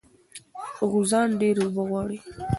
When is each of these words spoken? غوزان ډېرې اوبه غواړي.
غوزان 0.91 1.29
ډېرې 1.39 1.61
اوبه 1.65 1.83
غواړي. 1.89 2.17